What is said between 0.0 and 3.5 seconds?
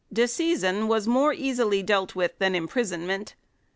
Disseisin was more easily dealt with than im prisonment.